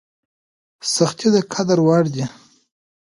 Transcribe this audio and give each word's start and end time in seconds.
سختۍ 0.93 1.27
د 1.33 1.35
قدر 1.53 1.77
وړ 1.87 2.03
دي. 2.13 2.25